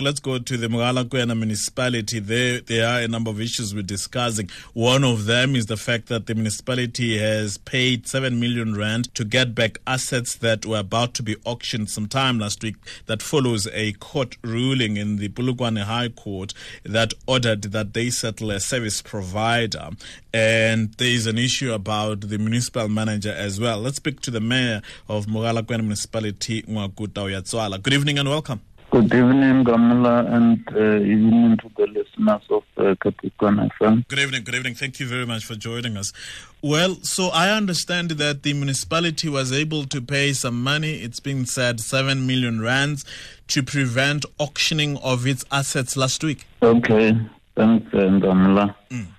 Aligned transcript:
Let's 0.00 0.18
go 0.18 0.38
to 0.38 0.56
the 0.56 0.68
Mogalakwena 0.68 1.36
municipality. 1.36 2.20
There, 2.20 2.62
there 2.62 2.88
are 2.88 3.00
a 3.00 3.08
number 3.08 3.28
of 3.28 3.38
issues 3.38 3.74
we're 3.74 3.82
discussing. 3.82 4.48
One 4.72 5.04
of 5.04 5.26
them 5.26 5.54
is 5.54 5.66
the 5.66 5.76
fact 5.76 6.06
that 6.06 6.24
the 6.26 6.34
municipality 6.34 7.18
has 7.18 7.58
paid 7.58 8.06
7 8.08 8.40
million 8.40 8.74
rand 8.74 9.14
to 9.14 9.26
get 9.26 9.54
back 9.54 9.76
assets 9.86 10.36
that 10.36 10.64
were 10.64 10.78
about 10.78 11.12
to 11.14 11.22
be 11.22 11.36
auctioned 11.44 11.90
sometime 11.90 12.38
last 12.38 12.62
week. 12.62 12.76
That 13.06 13.20
follows 13.20 13.68
a 13.74 13.92
court 13.92 14.38
ruling 14.42 14.96
in 14.96 15.16
the 15.16 15.28
Polokwane 15.28 15.82
High 15.82 16.08
Court 16.08 16.54
that 16.82 17.12
ordered 17.26 17.64
that 17.64 17.92
they 17.92 18.08
settle 18.08 18.52
a 18.52 18.60
service 18.60 19.02
provider. 19.02 19.90
And 20.32 20.94
there 20.94 21.08
is 21.08 21.26
an 21.26 21.36
issue 21.36 21.74
about 21.74 22.22
the 22.22 22.38
municipal 22.38 22.88
manager 22.88 23.34
as 23.36 23.60
well. 23.60 23.80
Let's 23.80 23.96
speak 23.96 24.20
to 24.22 24.30
the 24.30 24.40
mayor 24.40 24.80
of 25.10 25.26
Mogalakwena 25.26 25.80
municipality, 25.82 26.62
Ngoako 26.62 27.08
Taueatsoalo. 27.08 27.82
Good 27.82 27.92
evening 27.92 28.18
and 28.18 28.30
welcome. 28.30 28.62
Good 28.90 29.14
evening, 29.14 29.64
Nghamula, 29.64 30.32
and 30.34 30.68
uh, 30.74 30.96
evening 30.96 31.56
to 31.58 31.70
the 31.76 31.86
listeners 31.86 32.42
of 32.50 32.64
uh, 32.76 32.96
Capricorn 33.00 33.70
FM. 33.78 34.08
Good 34.08 34.18
evening, 34.18 34.42
good 34.42 34.56
evening. 34.56 34.74
Thank 34.74 34.98
you 34.98 35.06
very 35.06 35.24
much 35.24 35.44
for 35.44 35.54
joining 35.54 35.96
us. 35.96 36.12
Well, 36.60 36.96
so 37.02 37.28
I 37.28 37.50
understand 37.50 38.10
that 38.10 38.42
the 38.42 38.52
municipality 38.52 39.28
was 39.28 39.52
able 39.52 39.84
to 39.84 40.00
pay 40.02 40.32
some 40.32 40.60
money, 40.60 40.94
it's 40.94 41.20
been 41.20 41.46
said 41.46 41.78
7 41.78 42.26
million 42.26 42.60
rands, 42.60 43.04
to 43.46 43.62
prevent 43.62 44.24
auctioning 44.40 44.96
of 45.04 45.24
its 45.24 45.44
assets 45.52 45.96
last 45.96 46.24
week. 46.24 46.44
Okay, 46.60 47.16
thanks, 47.60 47.92
uh, 47.94 48.08
Nghamula. 48.16 48.74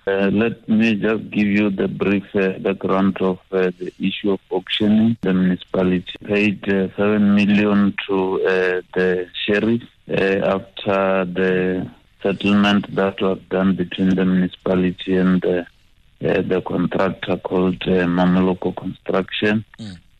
Uh, 0.06 0.30
let 0.32 0.68
me 0.68 0.94
just 0.96 1.30
give 1.30 1.46
you 1.46 1.70
the 1.70 1.86
brief 1.88 2.24
uh, 2.34 2.58
background 2.58 3.16
of 3.20 3.38
uh, 3.52 3.70
the 3.78 3.92
issue 4.00 4.32
of 4.32 4.40
auctioning. 4.50 5.16
The 5.22 5.32
municipality 5.32 6.12
paid 6.24 6.68
uh, 6.68 6.88
7 6.96 7.34
million 7.34 7.94
to 8.08 8.16
uh, 8.44 8.80
the 8.94 9.28
sheriff 9.46 9.82
uh, 10.08 10.56
after 10.56 11.24
the 11.38 11.88
settlement 12.22 12.92
that 12.94 13.20
was 13.20 13.38
done 13.50 13.76
between 13.76 14.10
the 14.16 14.24
municipality 14.24 15.16
and 15.16 15.40
the 15.42 16.62
contractor 16.66 17.36
called 17.36 17.82
uh, 17.82 18.06
Mamaloko 18.06 18.74
Construction. 18.76 19.64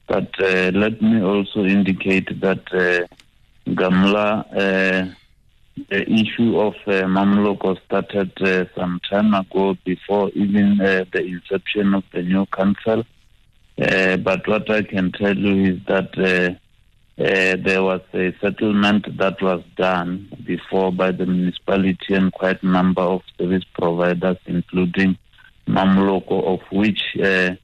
But 0.07 0.31
uh, 0.41 0.71
let 0.75 1.01
me 1.01 1.23
also 1.23 1.65
indicate 1.65 2.41
that 2.41 2.63
uh, 2.73 3.07
Gamla, 3.71 4.45
uh, 4.57 5.15
the 5.77 6.11
issue 6.11 6.59
of 6.59 6.75
uh, 6.87 7.07
Mamloko 7.07 7.79
started 7.87 8.33
uh, 8.43 8.67
some 8.77 9.01
time 9.09 9.35
ago 9.35 9.77
before 9.85 10.31
even 10.31 10.81
uh, 10.81 11.05
the 11.13 11.23
inception 11.25 11.95
of 11.95 12.05
the 12.13 12.23
new 12.23 12.47
council. 12.47 13.05
Uh, 13.81 14.17
but 14.19 14.47
what 14.47 14.71
I 14.71 14.83
can 14.83 15.13
tell 15.13 15.37
you 15.37 15.75
is 15.75 15.81
that 15.87 16.19
uh, 16.19 16.55
uh, 17.23 17.57
there 17.65 17.83
was 17.83 18.03
a 18.13 18.35
settlement 18.41 19.17
that 19.17 19.41
was 19.41 19.63
done 19.77 20.29
before 20.45 20.93
by 20.93 21.11
the 21.11 21.27
municipality 21.27 22.15
and 22.15 22.33
quite 22.33 22.63
a 22.63 22.67
number 22.67 23.03
of 23.03 23.23
service 23.39 23.65
providers, 23.75 24.39
including 24.47 25.17
Mamloko, 25.67 26.55
of 26.55 26.61
which 26.71 27.03
uh, 27.17 27.55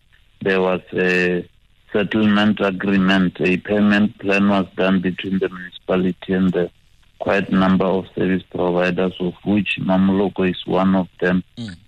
there 0.41 0.61
was 0.61 0.81
a 0.95 1.49
settlement 1.93 2.61
agreement, 2.61 3.37
a 3.41 3.57
payment 3.59 4.19
plan 4.19 4.49
was 4.49 4.67
done 4.77 5.01
between 5.01 5.39
the 5.39 5.49
municipality 5.49 6.33
and 6.33 6.53
the 6.53 6.71
quite 7.19 7.49
a 7.49 7.55
number 7.55 7.85
of 7.85 8.07
service 8.15 8.43
providers, 8.51 9.15
of 9.21 9.35
which 9.45 9.79
Mamloko 9.81 10.49
is 10.49 10.67
one 10.67 10.95
of 10.95 11.09
them. 11.21 11.43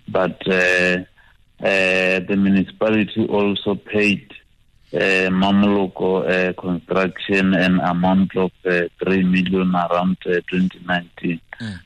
But 0.07 0.41
uh, 0.47 1.03
uh, 1.63 2.19
the 2.27 2.35
municipality 2.37 3.27
also 3.27 3.75
paid 3.75 4.33
uh, 4.93 5.29
Mamloko 5.31 6.27
uh, 6.27 6.53
construction 6.61 7.53
an 7.53 7.79
amount 7.79 8.35
of 8.35 8.51
uh, 8.65 8.81
3 9.03 9.23
million 9.23 9.73
around 9.73 10.17
uh, 10.25 10.41
2019. 10.49 11.39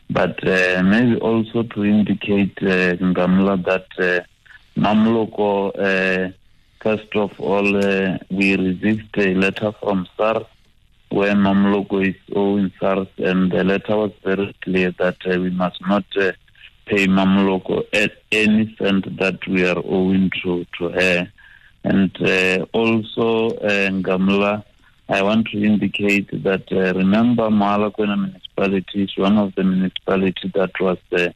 But 0.09 0.47
uh, 0.47 0.81
maybe 0.83 1.17
also 1.19 1.63
to 1.63 1.85
indicate, 1.85 2.57
uh, 2.61 2.95
Ngamla, 2.95 3.63
that 3.65 3.87
uh, 3.99 4.23
Mamloko, 4.79 5.71
uh, 5.77 6.31
first 6.81 7.15
of 7.15 7.39
all, 7.39 7.77
uh, 7.77 8.17
we 8.31 8.55
received 8.55 9.17
a 9.17 9.35
letter 9.35 9.71
from 9.73 10.07
SARS 10.17 10.45
where 11.09 11.33
Mamloko 11.35 12.07
is 12.07 12.15
owing 12.35 12.71
SARS, 12.79 13.07
and 13.17 13.51
the 13.51 13.63
letter 13.63 13.95
was 13.95 14.11
very 14.23 14.55
clear 14.61 14.91
that 14.99 15.17
uh, 15.25 15.39
we 15.39 15.49
must 15.49 15.79
not 15.81 16.05
uh, 16.17 16.31
pay 16.85 17.07
Mamloko 17.07 17.83
at 17.93 18.11
any 18.31 18.75
cent 18.77 19.17
that 19.17 19.39
we 19.47 19.65
are 19.65 19.81
owing 19.85 20.31
to, 20.43 20.65
to 20.77 20.89
her. 20.89 21.31
And 21.83 22.11
uh, 22.21 22.65
also, 22.73 23.49
uh, 23.57 23.89
Ngamla, 23.89 24.63
I 25.07 25.21
want 25.21 25.47
to 25.49 25.63
indicate 25.63 26.43
that 26.43 26.71
uh, 26.71 26.97
remember 26.97 27.49
Mogalakwena 27.49 28.17
municipality 28.17 29.03
is 29.03 29.15
one 29.17 29.37
of 29.37 29.53
the 29.53 29.63
municipalities 29.63 30.51
that 30.53 30.71
was 30.79 30.97
uh, 31.11 31.29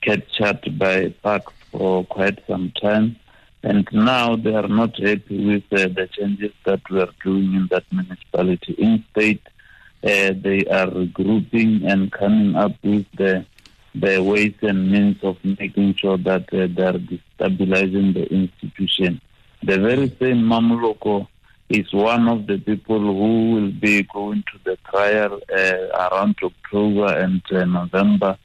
captured 0.00 0.78
by 0.78 1.14
PAX 1.22 1.52
for 1.70 2.04
quite 2.06 2.44
some 2.48 2.72
time. 2.80 3.16
And 3.64 3.88
now 3.92 4.36
they 4.36 4.54
are 4.54 4.68
not 4.68 4.98
happy 4.98 5.38
with 5.46 5.64
uh, 5.72 5.88
the 5.88 6.06
changes 6.12 6.52
that 6.66 6.82
we 6.90 7.00
are 7.00 7.14
doing 7.24 7.54
in 7.54 7.68
that 7.70 7.84
municipality. 7.90 8.74
Instead, 8.76 9.38
uh, 10.04 10.34
they 10.46 10.66
are 10.66 10.88
regrouping 10.88 11.90
and 11.90 12.12
coming 12.12 12.54
up 12.56 12.72
with 12.82 13.06
the 13.16 13.46
the 13.94 14.20
ways 14.22 14.54
and 14.60 14.90
means 14.90 15.16
of 15.22 15.36
making 15.44 15.94
sure 15.94 16.18
that 16.18 16.52
uh, 16.52 16.66
they 16.76 16.82
are 16.82 16.98
destabilizing 16.98 18.12
the 18.12 18.26
institution. 18.40 19.20
The 19.62 19.78
very 19.78 20.08
same 20.20 20.42
Mamloko 20.42 21.28
is 21.70 21.90
one 21.92 22.28
of 22.28 22.46
the 22.46 22.58
people 22.58 22.98
who 22.98 23.52
will 23.52 23.70
be 23.70 24.02
going 24.02 24.42
to 24.52 24.58
the 24.64 24.76
trial 24.90 25.40
uh, 25.56 26.08
around 26.08 26.36
October 26.42 27.06
and 27.06 27.40
uh, 27.52 27.64
November 27.64 28.36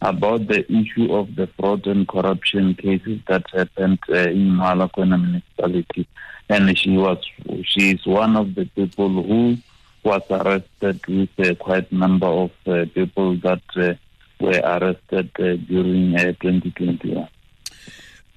about 0.00 0.46
the 0.46 0.70
issue 0.72 1.12
of 1.12 1.34
the 1.34 1.46
fraud 1.58 1.86
and 1.86 2.06
corruption 2.06 2.74
cases 2.74 3.20
that 3.26 3.44
happened 3.52 3.98
uh, 4.08 4.30
in 4.30 4.50
Mogalakwena 4.50 5.20
municipality. 5.20 6.06
And 6.48 6.78
she 6.78 6.96
was, 6.96 7.18
she 7.64 7.92
is 7.92 8.06
one 8.06 8.36
of 8.36 8.54
the 8.54 8.64
people 8.66 9.08
who 9.08 9.58
was 10.04 10.22
arrested 10.30 11.04
with 11.06 11.28
uh, 11.38 11.54
quite 11.56 11.90
a 11.90 11.94
number 11.94 12.26
of 12.26 12.50
uh, 12.66 12.86
people 12.94 13.36
that 13.38 13.62
uh, 13.76 13.94
were 14.40 14.60
arrested 14.64 15.30
uh, 15.38 15.56
during 15.66 16.16
uh, 16.16 16.32
2021. 16.40 17.28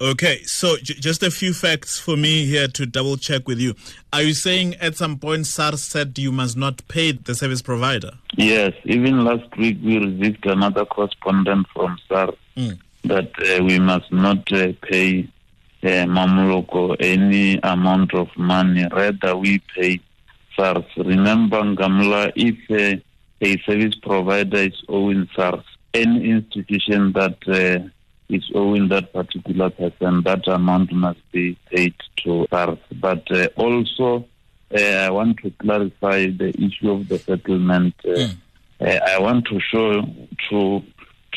Okay, 0.02 0.42
so 0.42 0.76
j- 0.78 0.94
just 0.94 1.22
a 1.22 1.30
few 1.30 1.54
facts 1.54 1.96
for 1.96 2.16
me 2.16 2.44
here 2.44 2.66
to 2.66 2.86
double 2.86 3.16
check 3.16 3.46
with 3.46 3.60
you. 3.60 3.74
Are 4.12 4.22
you 4.22 4.34
saying 4.34 4.74
at 4.80 4.96
some 4.96 5.16
point 5.16 5.46
SARS 5.46 5.80
said 5.80 6.18
you 6.18 6.32
must 6.32 6.56
not 6.56 6.82
pay 6.88 7.12
the 7.12 7.36
service 7.36 7.62
provider? 7.62 8.10
Yes, 8.36 8.72
even 8.84 9.24
last 9.24 9.56
week 9.56 9.78
we 9.80 9.98
received 9.98 10.44
another 10.46 10.84
correspondent 10.86 11.66
from 11.72 11.98
SAR 12.08 12.32
Mm. 12.56 12.78
that 13.04 13.30
uh, 13.58 13.64
we 13.64 13.78
must 13.78 14.12
not 14.12 14.52
uh, 14.52 14.72
pay 14.82 15.20
uh, 15.84 15.86
Mamloko 16.16 16.96
any 17.00 17.58
amount 17.62 18.12
of 18.12 18.28
money, 18.36 18.84
rather 18.92 19.36
we 19.36 19.60
pay 19.74 20.00
SARS. 20.56 20.84
Remember, 20.96 21.62
Ngamla, 21.62 22.32
if 22.36 22.56
uh, 22.70 23.00
a 23.40 23.58
service 23.62 23.94
provider 24.02 24.58
is 24.58 24.82
owing 24.88 25.28
SARS, 25.34 25.64
any 25.94 26.28
institution 26.30 27.12
that 27.12 27.38
uh, 27.48 27.88
is 28.32 28.50
owing 28.54 28.88
that 28.88 29.12
particular 29.12 29.70
person, 29.70 30.22
that 30.22 30.46
amount 30.48 30.92
must 30.92 31.20
be 31.32 31.56
paid 31.70 31.94
to 32.24 32.46
SARS. 32.50 32.78
But 33.00 33.30
uh, 33.30 33.48
also, 33.56 34.26
uh, 34.74 34.80
I 34.80 35.10
want 35.10 35.38
to 35.38 35.50
clarify 35.50 36.26
the 36.26 36.50
issue 36.58 36.90
of 36.90 37.08
the 37.08 37.18
settlement. 37.18 37.94
Uh, 38.04 38.28
uh, 38.80 38.98
I 39.06 39.18
want 39.20 39.46
to 39.46 39.60
show 39.60 40.02
to 40.50 40.82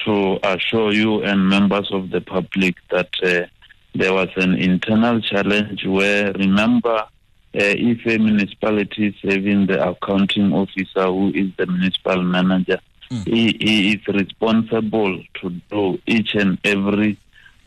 to 0.06 0.40
assure 0.44 0.92
you 0.92 1.24
and 1.24 1.48
members 1.48 1.90
of 1.92 2.10
the 2.10 2.22
public 2.22 2.76
that 2.92 3.10
uh, 3.24 3.46
there 3.94 4.14
was 4.14 4.30
an 4.36 4.56
internal 4.56 5.22
challenge 5.22 5.86
where 5.86 6.34
remember 6.34 6.98
uh, 6.98 7.08
if 7.54 8.06
a 8.06 8.18
municipality 8.18 9.08
is 9.08 9.16
having 9.24 9.68
the 9.68 9.90
accounting 9.90 10.52
officer 10.52 11.06
who 11.06 11.32
is 11.34 11.50
the 11.58 11.66
municipal 11.66 12.22
manager 12.22 12.80
he, 13.10 13.58
he 13.60 13.94
is 13.94 14.08
responsible 14.08 15.22
to 15.42 15.50
do 15.70 16.00
each 16.08 16.36
and 16.36 16.58
every 16.64 17.18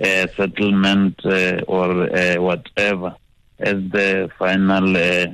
uh, 0.00 0.26
settlement 0.36 1.24
uh, 1.24 1.60
or 1.66 2.14
uh, 2.16 2.36
whatever 2.40 3.14
as 3.58 3.76
the 3.90 4.30
final 4.38 4.96
uh, 4.96 5.26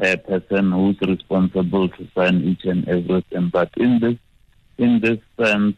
uh, 0.00 0.16
person 0.16 0.72
who's 0.72 1.00
responsible 1.00 1.88
to 1.88 2.06
sign 2.14 2.42
each 2.42 2.64
and 2.64 2.88
everything. 2.88 3.48
But 3.48 3.70
in 3.76 4.00
this 4.00 4.18
in 4.76 5.00
this 5.00 5.20
sense, 5.38 5.76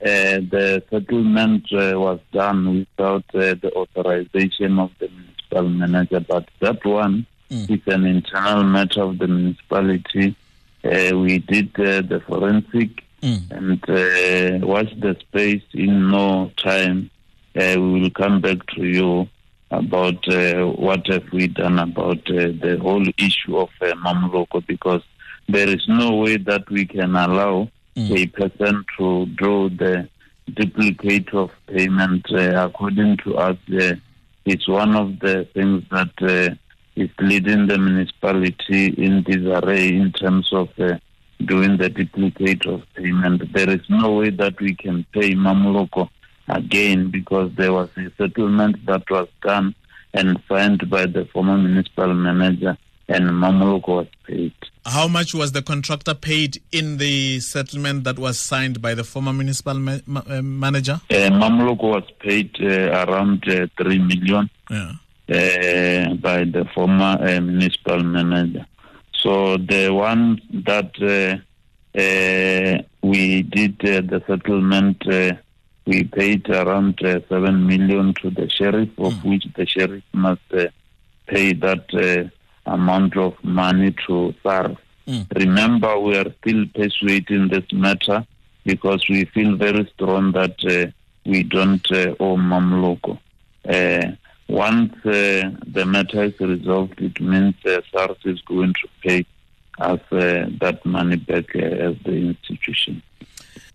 uh, 0.00 0.42
the 0.54 0.82
settlement 0.90 1.72
uh, 1.72 1.98
was 1.98 2.18
done 2.32 2.78
without 2.80 3.24
uh, 3.34 3.54
the 3.54 3.72
authorization 3.76 4.78
of 4.78 4.90
the 4.98 5.08
municipal 5.08 5.68
manager. 5.68 6.20
But 6.20 6.48
that 6.60 6.84
one 6.84 7.26
is 7.68 7.80
an 7.86 8.04
internal 8.06 8.64
matter 8.64 9.02
of 9.02 9.18
the 9.18 9.28
municipality. 9.28 10.34
Uh, 10.84 11.16
we 11.16 11.38
did 11.38 11.70
uh, 11.78 12.02
the 12.02 12.20
forensic 12.26 13.04
and 13.50 13.82
uh, 13.88 14.66
watch 14.66 14.90
the 14.98 15.16
space. 15.20 15.62
In 15.74 16.10
no 16.10 16.50
time, 16.56 17.10
uh, 17.56 17.74
we 17.78 18.00
will 18.00 18.10
come 18.10 18.40
back 18.40 18.66
to 18.74 18.84
you 18.84 19.28
about 19.70 20.26
uh, 20.28 20.66
what 20.66 21.06
have 21.06 21.24
we 21.32 21.46
done 21.46 21.78
about 21.78 22.18
uh, 22.30 22.50
the 22.64 22.78
whole 22.82 23.06
issue 23.18 23.56
of 23.56 23.70
uh, 23.80 23.92
Mamloko 24.04 24.66
because 24.66 25.02
there 25.48 25.68
is 25.68 25.84
no 25.88 26.16
way 26.16 26.36
that 26.36 26.68
we 26.70 26.84
can 26.84 27.14
allow 27.16 27.68
a 28.16 28.26
person 28.28 28.84
to 28.98 29.26
draw 29.36 29.68
the 29.68 30.08
duplicate 30.54 31.32
of 31.34 31.50
payment. 31.68 32.24
Uh, 32.32 32.66
according 32.66 33.16
to 33.18 33.36
us, 33.36 33.56
uh, 33.80 33.94
it's 34.44 34.66
one 34.66 34.96
of 34.96 35.18
the 35.20 35.46
things 35.54 35.84
that 35.90 36.10
uh, 36.22 36.54
is 36.96 37.10
leading 37.20 37.66
the 37.68 37.78
municipality 37.78 38.86
in 38.98 39.22
disarray 39.22 39.88
in 39.88 40.10
terms 40.12 40.48
of 40.52 40.68
uh, 40.80 40.98
doing 41.46 41.76
the 41.76 41.88
duplicate 41.88 42.66
of 42.66 42.82
payment. 42.94 43.52
There 43.52 43.70
is 43.70 43.80
no 43.88 44.12
way 44.12 44.30
that 44.30 44.60
we 44.60 44.74
can 44.74 45.04
pay 45.12 45.34
Mamuloko 45.34 46.08
again 46.48 47.10
because 47.10 47.52
there 47.56 47.72
was 47.72 47.88
a 47.96 48.10
settlement 48.18 48.84
that 48.86 49.08
was 49.10 49.28
done 49.42 49.74
and 50.14 50.40
signed 50.48 50.88
by 50.90 51.06
the 51.06 51.24
former 51.26 51.56
municipal 51.56 52.12
manager 52.14 52.76
and 53.08 53.24
Mamuloko 53.30 53.88
was 53.88 54.06
paid. 54.26 54.52
How 54.84 55.06
much 55.08 55.32
was 55.34 55.52
the 55.52 55.62
contractor 55.62 56.14
paid 56.14 56.60
in 56.72 56.96
the 56.98 57.40
settlement 57.40 58.04
that 58.04 58.18
was 58.18 58.38
signed 58.38 58.82
by 58.82 58.94
the 58.94 59.04
former 59.04 59.32
municipal 59.32 59.74
ma- 59.74 59.98
ma- 60.06 60.22
uh, 60.28 60.42
manager? 60.42 61.00
Uh, 61.10 61.14
Mamuloko 61.30 61.82
was 61.82 62.04
paid 62.20 62.50
uh, 62.60 63.04
around 63.06 63.44
uh, 63.48 63.66
3 63.80 63.98
million 64.00 64.50
Yeah. 64.70 64.92
uh, 65.30 66.14
by 66.14 66.44
the 66.44 66.66
former 66.74 67.16
uh, 67.20 67.40
municipal 67.40 68.02
manager. 68.02 68.66
So 69.22 69.56
the 69.56 69.90
one 69.90 70.40
that 70.50 70.92
uh, 71.00 71.38
uh, 71.98 72.82
we 73.02 73.42
did 73.42 73.74
uh, 73.84 74.00
the 74.00 74.22
settlement, 74.26 75.06
uh, 75.06 75.34
we 75.86 76.04
paid 76.04 76.48
around 76.50 77.00
uh, 77.04 77.20
7 77.28 77.66
million 77.66 78.14
to 78.14 78.30
the 78.30 78.50
sheriff, 78.50 78.88
of 78.98 79.24
which 79.24 79.46
the 79.56 79.66
sheriff 79.66 80.02
must 80.12 80.40
uh, 80.52 80.66
pay 81.26 81.52
that 81.52 81.86
uh, 81.94 82.70
amount 82.70 83.16
of 83.16 83.34
money 83.44 83.94
to 84.06 84.34
SARS. 84.42 84.76
Mm. 85.06 85.26
Remember, 85.36 85.98
we 85.98 86.16
are 86.16 86.32
still 86.40 86.64
pursuing 86.74 87.48
this 87.48 87.64
matter 87.72 88.26
because 88.64 89.08
we 89.08 89.24
feel 89.26 89.56
very 89.56 89.90
strong 89.94 90.32
that 90.32 90.56
uh, 90.64 90.90
we 91.24 91.42
don't 91.42 91.90
uh, 91.92 92.14
owe 92.20 92.36
Mamloko. 92.36 93.18
Uh, 93.68 94.12
once 94.48 94.92
uh, 95.04 95.50
the 95.66 95.84
matter 95.86 96.24
is 96.24 96.38
resolved, 96.40 97.00
it 97.00 97.20
means 97.20 97.54
uh, 97.66 97.80
SARS 97.90 98.18
is 98.24 98.40
going 98.42 98.74
to 98.74 98.88
pay 99.02 99.26
us 99.78 100.00
uh, 100.12 100.46
that 100.60 100.80
money 100.84 101.16
back 101.16 101.54
uh, 101.56 101.58
as 101.60 101.96
the 102.04 102.12
institution. 102.12 103.02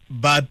But 0.09 0.47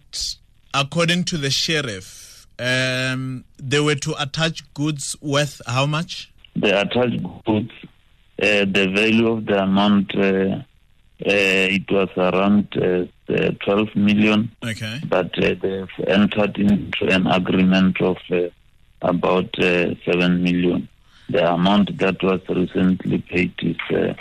according 0.73 1.23
to 1.25 1.37
the 1.37 1.49
sheriff, 1.49 2.47
um, 2.59 3.45
they 3.57 3.79
were 3.79 3.95
to 3.95 4.21
attach 4.21 4.71
goods 4.73 5.15
worth 5.21 5.61
how 5.65 5.85
much? 5.85 6.31
The 6.55 6.81
attached 6.81 7.23
goods, 7.45 7.71
uh, 8.41 8.65
the 8.65 8.91
value 8.93 9.27
of 9.31 9.45
the 9.45 9.63
amount, 9.63 10.15
uh, 10.15 10.19
uh, 10.19 10.63
it 11.25 11.89
was 11.89 12.09
around 12.17 12.67
uh, 12.77 13.05
uh, 13.33 13.51
12 13.65 13.95
million, 13.95 14.51
Okay. 14.63 14.99
but 15.07 15.37
uh, 15.43 15.55
they've 15.61 16.07
entered 16.07 16.57
into 16.57 17.05
an 17.09 17.25
agreement 17.27 17.99
of 18.01 18.17
uh, 18.31 18.37
about 19.01 19.57
uh, 19.59 19.95
7 20.05 20.43
million. 20.43 20.87
The 21.29 21.53
amount 21.53 21.97
that 21.97 22.21
was 22.23 22.41
recently 22.49 23.19
paid 23.19 23.53
is 23.61 23.77
uh, 23.95 24.13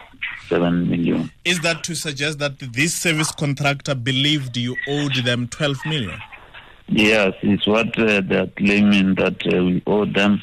7 0.49 0.89
million. 0.91 1.31
Is 1.45 1.61
that 1.61 1.85
to 1.85 1.95
suggest 1.95 2.39
that 2.41 2.59
this 2.59 2.95
service 2.95 3.31
contractor 3.31 3.95
believed 3.95 4.57
you 4.57 4.77
owed 4.89 5.15
them 5.25 5.49
12 5.49 5.79
million? 5.87 6.21
Yes, 6.89 7.35
it's 7.43 7.67
what 7.67 7.99
uh, 7.99 8.21
they're 8.21 8.47
claiming 8.49 9.17
that 9.17 9.45
uh, 9.47 9.65
we 9.65 9.83
owe 9.87 10.05
them. 10.05 10.43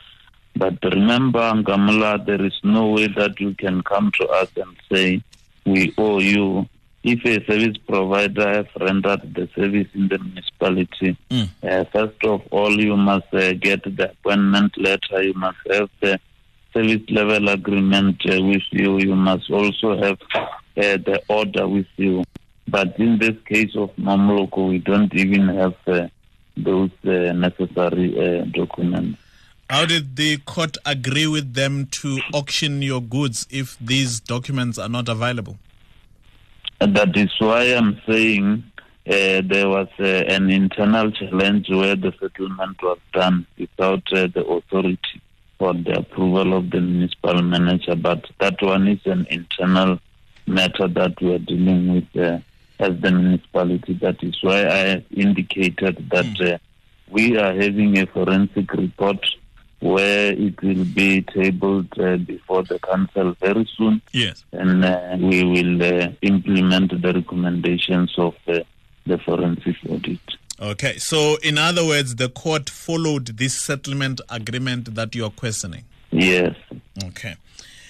But 0.56 0.78
remember, 0.84 1.40
Nghamula, 1.40 2.26
there 2.26 2.44
is 2.46 2.54
no 2.64 2.90
way 2.90 3.08
that 3.08 3.40
you 3.40 3.56
can 3.56 3.82
come 3.82 4.12
to 4.20 4.28
us 4.28 4.50
and 4.56 4.76
say, 4.92 5.24
we 5.66 5.94
owe 5.98 6.20
you. 6.20 6.68
If 7.04 7.26
a 7.26 7.46
service 7.46 7.76
provider 7.86 8.48
has 8.50 8.66
rendered 8.80 9.34
the 9.36 9.50
service 9.56 9.88
in 9.94 10.08
the 10.08 10.20
municipality, 10.20 11.18
Mm. 11.30 11.50
uh, 11.62 11.84
first 11.92 12.24
of 12.24 12.42
all, 12.52 12.72
you 12.80 12.96
must 12.96 13.34
uh, 13.34 13.54
get 13.54 13.84
the 13.84 14.12
appointment 14.12 14.78
letter. 14.78 15.22
You 15.22 15.34
must 15.34 15.58
have 15.70 15.90
the 16.00 16.20
service 16.74 17.02
level 17.10 17.50
agreement 17.50 18.22
uh, 18.30 18.42
with 18.42 18.64
you. 18.72 19.00
You 19.00 19.16
must 19.16 19.50
also 19.52 20.02
have 20.02 20.18
uh, 20.32 20.42
the 20.76 21.22
order 21.28 21.68
with 21.68 21.88
you. 21.98 22.24
But 22.70 22.98
in 22.98 23.20
this 23.20 23.36
case 23.46 23.76
of 23.76 23.90
Mamloko, 23.98 24.70
we 24.70 24.80
don't 24.80 25.14
even 25.14 25.50
have 25.50 25.76
uh, 25.86 26.08
those 26.56 26.92
uh, 27.06 27.34
necessary 27.34 28.16
uh, 28.18 28.46
documents. 28.46 29.20
How 29.70 29.86
did 29.86 30.16
the 30.16 30.38
court 30.38 30.78
agree 30.86 31.28
with 31.28 31.54
them 31.54 31.88
to 31.88 32.20
auction 32.34 32.82
your 32.82 33.02
goods 33.02 33.46
if 33.50 33.78
these 33.80 34.20
documents 34.22 34.78
are 34.78 34.90
not 34.90 35.10
available? 35.10 35.58
That 36.86 37.16
is 37.16 37.32
why 37.40 37.64
I'm 37.76 38.02
saying 38.06 38.64
uh, 39.08 39.42
there 39.46 39.70
was 39.70 39.88
uh, 40.00 40.04
an 40.04 40.50
internal 40.50 41.12
challenge 41.12 41.70
where 41.70 41.96
the 41.96 42.14
settlement 42.20 42.82
was 42.84 43.00
done 43.14 43.46
without 43.58 44.04
uh, 44.12 44.28
the 44.28 44.44
authority 44.46 45.22
or 45.60 45.74
the 45.74 46.00
approval 46.00 46.58
of 46.58 46.72
the 46.72 46.82
municipal 46.82 47.42
manager. 47.42 47.96
But 47.96 48.26
that 48.40 48.62
one 48.62 48.90
is 48.90 49.00
an 49.06 49.26
internal 49.30 50.00
matter 50.46 50.90
that 50.90 51.22
we 51.22 51.34
are 51.34 51.40
dealing 51.40 51.94
with 51.94 52.22
uh, 52.22 52.40
as 52.80 53.00
the 53.00 53.12
municipality. 53.12 53.94
That 54.02 54.22
is 54.22 54.36
why 54.42 54.66
I 54.66 55.06
indicated 55.12 56.10
that 56.12 56.42
uh, 56.42 56.58
we 57.10 57.38
are 57.38 57.54
having 57.54 57.98
a 57.98 58.06
forensic 58.08 58.74
report 58.74 59.26
where 59.84 60.32
it 60.32 60.62
will 60.64 60.86
be 60.86 61.22
tabled 61.22 61.88
uh, 62.00 62.16
before 62.18 62.64
the 62.64 62.80
council 62.80 63.36
very 63.42 63.70
soon 63.78 64.02
Yes. 64.14 64.46
and 64.54 64.84
uh, 64.86 65.18
we 65.20 65.44
will 65.44 65.84
uh, 65.84 66.08
implement 66.22 67.02
the 67.02 67.12
recommendations 67.14 68.14
of 68.18 68.34
uh, 68.48 68.60
the 69.06 69.18
forensic 69.18 69.76
audit. 69.90 70.20
Okay. 70.62 70.98
So, 70.98 71.38
in 71.44 71.58
other 71.58 71.86
words, 71.86 72.16
the 72.16 72.30
court 72.30 72.70
followed 72.70 73.26
this 73.38 73.60
settlement 73.60 74.22
agreement 74.30 74.96
that 74.96 75.14
you 75.16 75.26
are 75.26 75.32
questioning. 75.32 75.84
Yes. 76.12 76.56
Okay. 77.04 77.36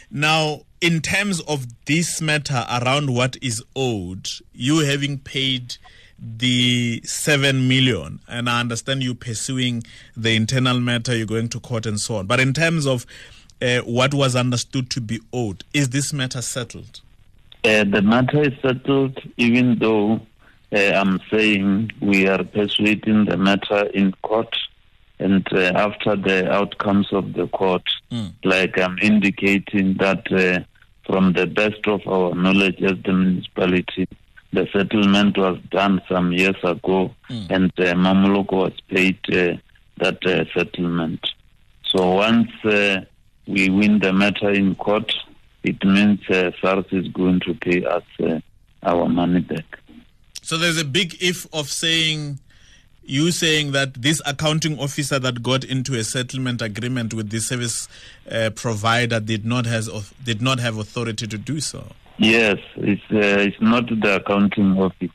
Now, 0.10 0.62
in 0.82 1.02
terms 1.02 1.42
of 1.42 1.68
this 1.86 2.22
matter 2.22 2.66
around 2.72 3.14
what 3.14 3.38
is 3.44 3.64
owed, 3.76 4.28
you 4.54 4.80
having 4.80 5.20
paid 5.20 5.78
the 6.24 7.02
7 7.04 7.68
million, 7.68 8.20
and 8.30 8.50
I 8.50 8.60
understand 8.62 9.04
you 9.04 9.14
pursuing 9.14 9.84
the 10.16 10.36
internal 10.36 10.80
matter, 10.80 11.16
you're 11.16 11.26
going 11.26 11.50
to 11.50 11.60
court 11.60 11.86
and 11.86 12.00
so 12.00 12.16
on. 12.16 12.28
But 12.28 12.40
in 12.40 12.54
terms 12.54 12.88
of 12.88 13.06
uh, 13.62 13.80
what 13.80 14.14
was 14.14 14.36
understood 14.36 14.90
to 14.92 15.02
be 15.02 15.20
owed, 15.34 15.64
is 15.74 15.90
this 15.90 16.14
matter 16.14 16.42
settled? 16.42 17.02
Uh, 17.66 17.84
the 17.84 18.02
matter 18.02 18.42
is 18.42 18.54
settled, 18.62 19.20
even 19.38 19.80
though 19.80 20.22
uh, 20.72 20.78
I'm 20.78 21.20
saying 21.32 21.92
we 22.02 22.28
are 22.28 22.44
persuading 22.44 23.26
the 23.26 23.38
matter 23.38 23.86
in 23.94 24.14
court. 24.22 24.56
And 25.20 25.46
uh, 25.54 25.72
after 25.76 26.16
the 26.16 26.52
outcomes 26.52 27.12
of 27.14 27.34
the 27.34 27.48
court, 27.48 27.84
Mm. 28.12 28.34
like 28.44 28.78
I'm 28.78 29.00
indicating 29.02 29.96
that 29.96 30.32
uh, 30.32 30.64
from 31.04 31.34
the 31.34 31.48
best 31.48 31.88
of 31.88 32.02
our 32.08 32.36
knowledge 32.36 32.80
as 32.84 32.98
the 33.04 33.12
municipality, 33.12 34.08
the 34.54 34.68
settlement 34.72 35.38
was 35.38 35.60
done 35.72 36.02
some 36.08 36.32
years 36.32 36.56
ago, 36.64 37.14
and 37.50 37.72
uh, 37.80 37.94
Mamuloko 37.96 38.54
was 38.54 38.80
paid 38.88 39.18
uh, 39.34 39.58
that 39.98 40.26
uh, 40.26 40.46
settlement. 40.54 41.28
So 41.86 42.12
once 42.16 42.52
uh, 42.64 43.02
we 43.48 43.70
win 43.70 44.00
the 44.00 44.14
matter 44.14 44.52
in 44.52 44.76
court, 44.76 45.12
it 45.64 45.84
means 45.84 46.20
uh, 46.30 46.52
SARS 46.62 46.86
is 46.92 47.08
going 47.10 47.40
to 47.42 47.54
pay 47.56 47.84
us 47.84 48.04
uh, 48.22 48.40
our 48.84 49.10
money 49.10 49.40
back. 49.40 49.80
So 50.42 50.58
there's 50.58 50.78
a 50.78 50.86
big 50.86 51.16
if 51.22 51.48
of 51.54 51.70
saying, 51.70 52.40
you 53.04 53.32
saying 53.32 53.72
that 53.72 53.96
this 53.96 54.22
accounting 54.26 54.78
officer 54.78 55.20
that 55.20 55.42
got 55.42 55.64
into 55.64 55.96
a 55.96 56.04
settlement 56.04 56.62
agreement 56.62 57.14
with 57.14 57.30
the 57.30 57.40
service 57.40 57.88
uh, 58.30 58.52
provider 58.56 59.20
did 59.20 59.46
not 59.46 59.66
has 59.66 59.90
did 60.24 60.42
not 60.42 60.60
have 60.60 60.78
authority 60.78 61.28
to 61.28 61.38
do 61.38 61.60
so. 61.60 61.88
Yes, 62.18 62.58
it's 62.78 63.02
uh, 63.12 63.42
it's 63.48 63.60
not 63.62 63.88
the 63.88 64.16
accounting 64.18 64.78
office. 64.80 65.10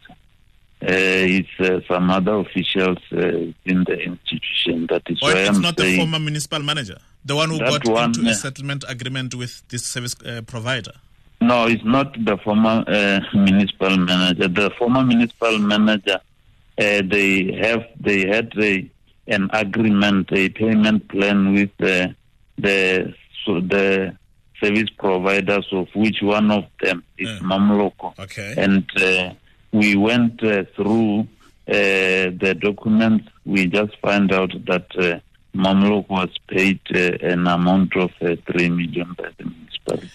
Uh, 0.80 0.86
it's 0.90 1.48
uh, 1.60 1.80
some 1.88 2.08
other 2.10 2.34
officials 2.36 2.98
uh, 3.12 3.18
in 3.64 3.84
the 3.84 3.98
institution. 4.00 4.86
That 4.90 5.02
is 5.08 5.18
Or 5.22 5.32
why 5.32 5.40
it's 5.40 5.56
I'm 5.56 5.62
not 5.62 5.76
the 5.76 5.96
former 5.96 6.18
municipal 6.18 6.60
manager, 6.60 6.98
the 7.24 7.34
one 7.36 7.50
who 7.50 7.58
got 7.58 7.84
one, 7.86 8.10
into 8.10 8.28
a 8.28 8.34
settlement 8.34 8.84
agreement 8.88 9.34
with 9.34 9.62
this 9.68 9.84
service 9.84 10.14
uh, 10.24 10.42
provider. 10.42 10.92
no, 11.40 11.66
it's 11.66 11.84
not 11.84 12.12
the 12.24 12.36
former 12.38 12.84
uh, 12.86 13.20
municipal 13.34 13.96
manager. 13.96 14.48
The 14.48 14.70
former 14.78 15.04
municipal 15.04 15.58
manager, 15.58 16.20
uh, 16.78 17.02
they 17.04 17.52
have 17.60 17.84
they 18.00 18.26
had 18.28 18.52
a, 18.60 18.88
an 19.28 19.50
agreement, 19.52 20.30
a 20.32 20.48
payment 20.48 21.08
plan 21.08 21.54
with 21.54 21.70
the 21.78 22.14
the 22.56 23.14
so 23.44 23.60
the 23.60 24.16
service 24.60 24.90
providers, 24.98 25.66
of 25.72 25.88
which 25.94 26.18
one 26.22 26.50
of 26.50 26.64
them 26.82 27.02
is 27.16 27.28
Yeah. 27.28 27.38
Mamloko. 27.40 28.18
Okay. 28.18 28.54
and 28.56 28.84
uh, 29.00 29.32
we 29.72 29.94
went 29.96 30.42
uh, 30.42 30.64
through 30.74 31.20
uh, 31.20 31.24
the 31.68 32.56
documents. 32.60 33.28
We 33.44 33.66
just 33.66 33.96
find 33.98 34.32
out 34.32 34.52
that 34.66 34.86
uh, 34.96 35.20
Mamluk 35.54 36.08
was 36.08 36.30
paid 36.48 36.80
uh, 36.94 36.98
an 37.20 37.46
amount 37.46 37.96
of 37.96 38.10
uh, 38.22 38.36
three 38.50 38.68
million 38.70 39.14
by 39.16 39.28
the 39.38 39.44
municipality. 39.44 40.10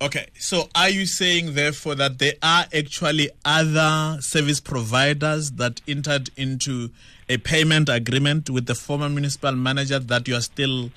Okay, 0.00 0.26
so 0.38 0.68
are 0.74 0.90
you 0.90 1.06
saying 1.06 1.54
therefore 1.54 1.94
that 1.94 2.18
there 2.18 2.34
are 2.42 2.66
actually 2.76 3.30
other 3.44 4.18
service 4.20 4.60
providers 4.60 5.52
that 5.52 5.80
entered 5.86 6.30
into 6.36 6.90
a 7.28 7.38
payment 7.38 7.88
agreement 7.88 8.50
with 8.50 8.66
the 8.66 8.74
former 8.74 9.08
municipal 9.08 9.52
manager 9.52 9.98
that 9.98 10.26
you 10.28 10.34
are 10.34 10.42
still 10.42 10.90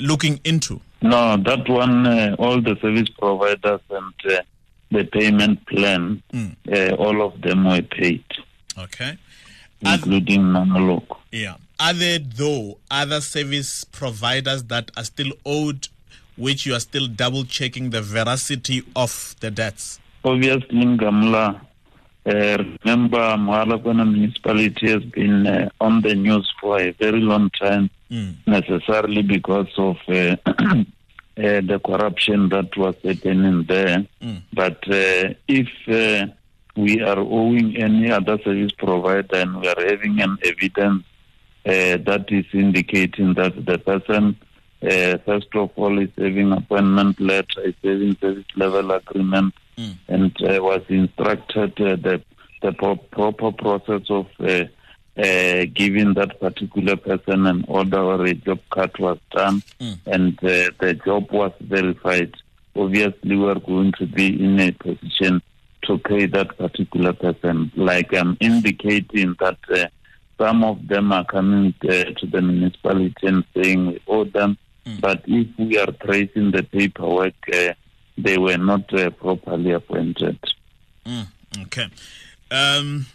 looking 0.00 0.40
into? 0.44 0.80
No, 1.02 1.36
that 1.38 1.68
one, 1.68 2.06
uh, 2.06 2.36
all 2.38 2.60
the 2.60 2.76
service 2.80 3.08
providers 3.08 3.80
and 3.90 4.14
uh, 4.32 4.42
the 4.90 5.04
payment 5.04 5.64
plan, 5.66 6.22
Mm. 6.32 6.56
uh, 6.70 6.94
all 6.96 7.22
of 7.22 7.40
them 7.40 7.64
were 7.64 7.82
paid, 7.82 8.24
Okay. 8.78 9.16
Including 9.82 10.42
Nangaloko. 10.42 11.16
yeah. 11.32 11.54
Are 11.78 11.94
there 11.94 12.18
though 12.18 12.76
other 12.90 13.22
service 13.22 13.84
providers 13.84 14.64
that 14.64 14.90
are 14.98 15.04
still 15.04 15.32
owed, 15.46 15.88
which 16.36 16.66
you 16.66 16.74
are 16.74 16.80
still 16.80 17.06
double 17.06 17.44
checking 17.44 17.88
the 17.88 18.02
veracity 18.02 18.82
of 18.94 19.34
the 19.40 19.50
debts? 19.50 19.98
Obviously, 20.22 20.84
Ngamla, 20.84 21.58
uh, 22.26 22.64
remember, 22.84 23.18
Mogalakwena 23.36 24.04
municipality 24.10 24.90
has 24.90 25.02
been 25.04 25.46
uh, 25.46 25.68
on 25.80 26.02
the 26.02 26.14
news 26.14 26.52
for 26.60 26.80
a 26.80 26.92
very 26.92 27.20
long 27.20 27.50
time, 27.50 27.90
Mm. 28.10 28.34
necessarily 28.44 29.22
because 29.22 29.68
of 29.78 29.96
uh, 30.08 30.34
uh, 30.46 30.82
the 31.36 31.80
corruption 31.84 32.48
that 32.48 32.76
was 32.76 32.96
happening 33.04 33.62
there. 33.68 34.04
Mm. 34.20 34.42
But 34.52 34.78
uh, 34.88 35.34
if 35.46 35.68
uh, 35.88 36.26
we 36.74 37.00
are 37.02 37.20
owing 37.20 37.76
any 37.76 38.10
other 38.10 38.36
service 38.42 38.72
provider 38.72 39.36
and 39.36 39.60
we 39.60 39.68
are 39.68 39.80
having 39.88 40.20
an 40.20 40.38
evidence 40.44 41.04
uh, 41.64 41.98
that 42.08 42.26
is 42.30 42.46
indicating 42.52 43.34
that 43.34 43.64
the 43.64 43.78
person, 43.78 44.36
uh, 44.82 45.18
first 45.26 45.48
of 45.54 45.70
all, 45.76 45.98
is 45.98 46.08
having 46.16 46.52
appointment 46.52 47.20
letter, 47.20 47.62
is 47.64 47.74
having 47.82 48.16
service 48.20 48.44
level 48.56 48.90
agreement, 48.92 49.54
Mm. 49.78 49.94
and 50.08 50.36
uh, 50.42 50.62
was 50.62 50.82
instructed 50.88 51.72
uh, 51.80 51.96
the 51.96 52.20
the 52.60 52.72
pro- 52.72 52.96
proper 52.96 53.50
process 53.52 54.02
of 54.10 54.26
uh, 54.40 54.64
uh, 55.16 55.64
giving 55.74 56.12
that 56.14 56.38
particular 56.38 56.96
person 56.96 57.46
an 57.46 57.64
order 57.68 57.98
or 57.98 58.22
a 58.26 58.34
job 58.34 58.58
cut 58.70 58.98
was 58.98 59.18
done, 59.30 59.62
Mm. 59.80 59.98
and 60.06 60.38
uh, 60.44 60.70
the 60.80 60.94
job 61.04 61.30
was 61.32 61.52
verified. 61.60 62.34
Obviously, 62.76 63.36
we 63.36 63.48
are 63.48 63.58
going 63.60 63.92
to 63.92 64.06
be 64.06 64.26
in 64.44 64.60
a 64.60 64.70
position 64.72 65.40
to 65.84 65.96
pay 65.98 66.26
that 66.26 66.58
particular 66.58 67.12
person. 67.14 67.72
Like 67.74 68.12
I'm 68.14 68.36
indicating 68.40 69.34
that 69.40 69.58
uh, 69.74 69.86
some 70.38 70.62
of 70.62 70.86
them 70.88 71.10
are 71.12 71.24
coming 71.24 71.74
uh, 71.84 71.88
to 72.18 72.26
the 72.26 72.42
municipality 72.42 73.26
and 73.26 73.44
saying 73.54 73.86
we 73.86 74.00
owe 74.08 74.24
them, 74.24 74.58
Mm. 74.86 75.00
but 75.00 75.22
if 75.26 75.46
we 75.58 75.78
are 75.78 75.92
tracing 75.92 76.52
the 76.52 76.62
paperwork, 76.62 77.34
uh, 77.52 77.74
they 78.16 78.38
were 78.38 78.56
not 78.56 78.92
uh, 78.94 79.10
properly 79.10 79.72
appointed. 79.72 80.38
Mm, 81.06 81.26
okay. 81.64 81.88
Um, 82.50 83.06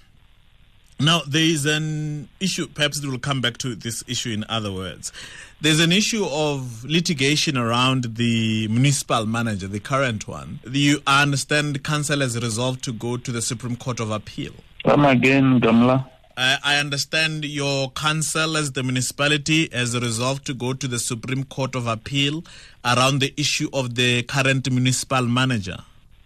now, 1.00 1.22
there 1.28 1.44
is 1.44 1.66
an 1.66 2.30
issue, 2.40 2.68
perhaps 2.68 3.04
we 3.04 3.10
will 3.10 3.20
come 3.20 3.42
back 3.42 3.58
to 3.58 3.76
this 3.76 4.04
issue 4.08 4.32
in 4.32 4.46
other 4.48 4.72
words. 4.72 5.12
There's 5.60 5.82
an 5.82 5.92
issue 5.92 6.26
of 6.26 6.86
litigation 6.86 7.58
around 7.58 8.16
the 8.16 8.68
municipal 8.70 9.26
manager, 9.26 9.68
the 9.68 9.82
current 9.82 10.28
one. 10.28 10.60
You 10.66 11.02
understand 11.06 11.84
council 11.84 12.22
has 12.22 12.42
resolved 12.42 12.84
to 12.86 12.94
go 12.94 13.18
to 13.18 13.32
the 13.32 13.42
Supreme 13.42 13.76
Court 13.76 14.00
of 14.00 14.10
Appeal. 14.12 14.54
Come 14.86 15.04
again, 15.06 15.60
Gamla. 15.60 16.08
I, 16.38 16.58
I 16.64 16.76
understand 16.78 17.46
your 17.46 17.92
council 17.92 18.58
as 18.58 18.74
the 18.74 18.84
municipality 18.84 19.70
has 19.72 19.98
resolved 20.00 20.46
to 20.48 20.54
go 20.54 20.74
to 20.74 20.88
the 20.88 21.00
Supreme 21.00 21.46
Court 21.46 21.76
of 21.76 21.88
Appeal 21.88 22.44
around 22.84 23.20
the 23.20 23.34
issue 23.38 23.70
of 23.74 23.96
the 23.96 24.24
current 24.24 24.70
municipal 24.70 25.22
manager. 25.24 25.78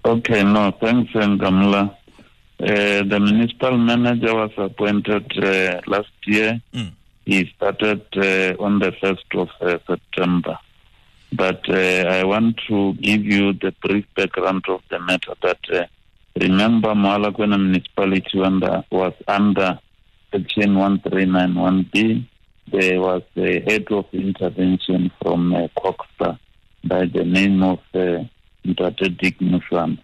Okay, 0.06 0.44
no, 0.44 0.72
thanks, 0.82 1.12
Gamla. 1.14 1.96
Uh, 2.62 2.66
the 3.04 3.20
municipal 3.20 3.78
manager 3.78 4.34
was 4.34 4.52
appointed 4.58 5.32
uh, 5.44 5.82
last 5.86 6.12
year. 6.26 6.60
Mm. 6.74 6.92
He 7.26 7.52
started 7.56 8.02
uh, 8.18 8.62
on 8.64 8.80
the 8.80 8.92
1st 8.92 9.42
of 9.42 9.50
uh, 9.62 9.78
September. 9.86 10.58
But 11.32 11.70
uh, 11.70 11.76
I 12.10 12.24
want 12.24 12.60
to 12.68 12.94
give 12.96 13.24
you 13.24 13.54
the 13.54 13.74
brief 13.84 14.06
background 14.16 14.66
of 14.68 14.82
the 14.90 15.00
matter 15.00 15.36
that 15.44 15.60
uh, 15.72 15.86
remember 16.42 16.90
Mogalakwena 16.96 17.60
municipality 17.60 18.42
under, 18.42 18.84
was 18.90 19.14
under 19.28 19.80
section 20.32 20.76
1391B. 20.76 22.28
There 22.72 23.02
was 23.02 23.24
a 23.36 23.62
head 23.62 23.88
of 23.92 24.06
intervention 24.14 25.12
from 25.22 25.56
uh, 25.56 25.68
by 26.84 27.06
the 27.06 27.24
name 27.26 27.64
of 27.64 27.80
uh, 27.94 28.24
Ntate 28.66 29.40
Mushwana. 29.42 29.98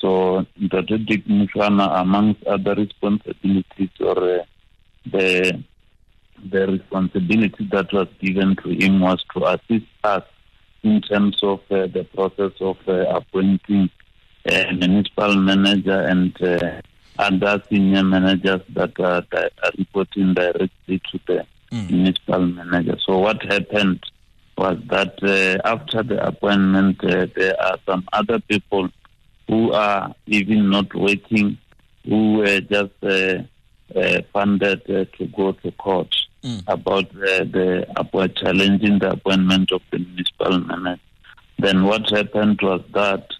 So 0.00 0.46
Ntate 0.60 1.06
Dick 1.06 1.26
Mushwana, 1.26 2.00
amongst 2.00 2.42
other 2.44 2.74
responsibilities 2.74 3.90
or 4.00 4.40
uh, 4.40 4.44
the 5.04 5.62
the 6.50 6.66
responsibility 6.66 7.68
that 7.72 7.92
was 7.92 8.08
given 8.20 8.56
to 8.56 8.68
him 8.68 9.00
was 9.00 9.24
to 9.34 9.44
assist 9.46 9.86
us 10.04 10.22
in 10.82 11.00
terms 11.00 11.38
of 11.42 11.60
uh, 11.70 11.86
the 11.86 12.06
process 12.14 12.52
of 12.60 12.76
uh, 12.86 13.04
appointing 13.08 13.90
a 14.44 14.72
municipal 14.72 15.34
manager 15.34 16.00
and 16.02 16.40
uh, 16.42 16.80
other 17.18 17.62
senior 17.70 18.02
managers 18.04 18.60
that 18.70 18.98
are, 19.00 19.22
that 19.32 19.52
are 19.64 19.70
reporting 19.78 20.34
directly 20.34 21.00
to 21.12 21.20
the 21.26 21.46
Mm. 21.72 21.90
municipal 21.90 22.46
manager. 22.46 22.96
So 23.04 23.18
what 23.18 23.42
happened 23.42 23.98
was 24.56 24.78
that 24.88 25.14
uh, 25.20 25.68
after 25.68 26.04
the 26.04 26.24
appointment, 26.24 27.02
uh, 27.02 27.26
there 27.34 27.60
are 27.60 27.76
some 27.84 28.04
other 28.12 28.38
people 28.38 28.88
who 29.48 29.72
are 29.72 30.14
even 30.28 30.70
not 30.70 30.94
working, 30.94 31.58
who 32.04 32.34
were 32.34 32.60
just 32.60 32.92
uh, 33.02 33.42
uh, 33.98 34.20
funded 34.32 34.80
uh, 34.88 35.06
to 35.18 35.26
go 35.36 35.52
to 35.52 35.72
court 35.72 36.14
Mm. 36.44 36.62
about 36.68 37.06
uh, 37.16 37.42
the 37.56 37.84
appoint, 37.96 38.36
challenging 38.36 39.00
the 39.00 39.10
appointment 39.10 39.72
of 39.72 39.82
the 39.90 39.98
municipal 39.98 40.60
manager. 40.60 41.00
Then 41.58 41.82
what 41.84 42.08
happened 42.10 42.60
was 42.62 42.82
that 42.92 43.26
uh, 43.32 43.35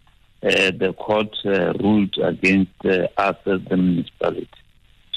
the 0.50 0.94
court 0.98 1.34
uh, 1.44 1.72
ruled 1.74 2.16
against 2.18 2.72
uh, 2.84 3.08
us 3.16 3.36
as 3.46 3.60
the 3.68 3.76
municipality. 3.76 4.48